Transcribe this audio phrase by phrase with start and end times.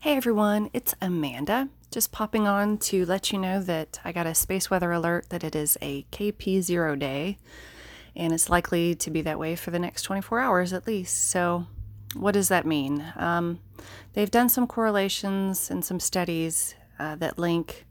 [0.00, 1.70] Hey everyone, it's Amanda.
[1.90, 5.42] Just popping on to let you know that I got a space weather alert that
[5.42, 7.36] it is a KP0 day
[8.14, 11.28] and it's likely to be that way for the next 24 hours at least.
[11.28, 11.66] So,
[12.14, 13.12] what does that mean?
[13.16, 13.58] Um,
[14.12, 17.84] they've done some correlations and some studies uh, that link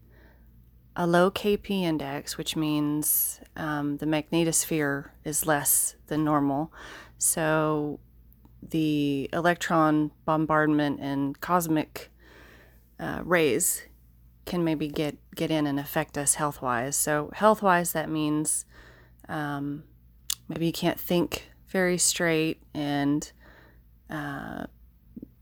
[0.96, 6.72] a low KP index, which means um, the magnetosphere is less than normal.
[7.18, 8.00] So,
[8.62, 12.10] the electron bombardment and cosmic
[12.98, 13.82] uh, rays
[14.44, 16.96] can maybe get get in and affect us health wise.
[16.96, 18.64] So health wise, that means
[19.28, 19.84] um,
[20.48, 23.30] maybe you can't think very straight, and
[24.10, 24.64] uh,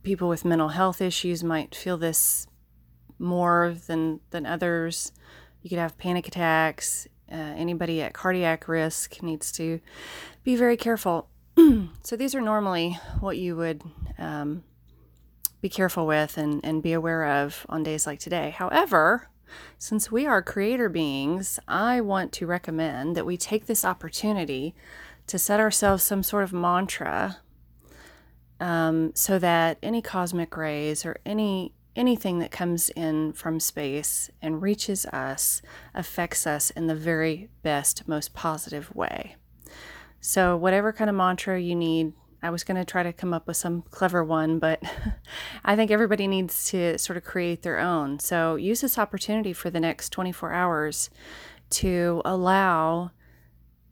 [0.02, 2.46] people with mental health issues might feel this
[3.18, 5.12] more than than others.
[5.62, 7.06] You could have panic attacks.
[7.30, 9.80] Uh, anybody at cardiac risk needs to
[10.44, 11.28] be very careful
[12.02, 13.82] so these are normally what you would
[14.18, 14.62] um,
[15.60, 18.50] be careful with and, and be aware of on days like today.
[18.50, 19.28] However,
[19.78, 24.74] since we are creator beings, I want to recommend that we take this opportunity
[25.26, 27.38] to set ourselves some sort of mantra
[28.60, 34.60] um, so that any cosmic rays or any anything that comes in from space and
[34.60, 35.62] reaches us
[35.94, 39.34] affects us in the very best, most positive way.
[40.26, 43.46] So, whatever kind of mantra you need, I was going to try to come up
[43.46, 44.82] with some clever one, but
[45.64, 48.18] I think everybody needs to sort of create their own.
[48.18, 51.10] So, use this opportunity for the next 24 hours
[51.70, 53.12] to allow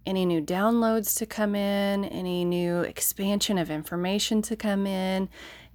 [0.05, 5.28] any new downloads to come in, any new expansion of information to come in,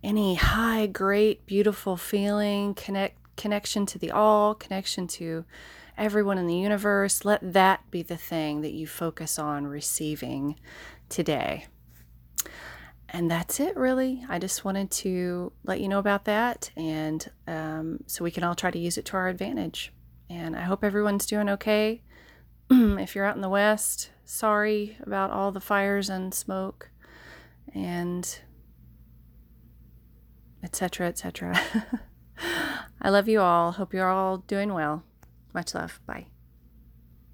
[0.03, 5.45] any high, great, beautiful feeling, connect connection to the all, connection to
[5.97, 7.23] everyone in the universe.
[7.23, 10.59] Let that be the thing that you focus on receiving
[11.07, 11.65] today.
[13.07, 14.23] And that's it, really.
[14.29, 18.53] I just wanted to let you know about that, and um, so we can all
[18.53, 19.91] try to use it to our advantage.
[20.29, 22.03] And I hope everyone's doing okay.
[22.69, 26.91] if you're out in the West, sorry about all the fires and smoke,
[27.73, 28.41] and
[30.61, 31.59] etc., etc.
[33.01, 33.73] I love you all.
[33.73, 35.03] Hope you're all doing well.
[35.53, 35.99] Much love.
[36.05, 36.27] Bye.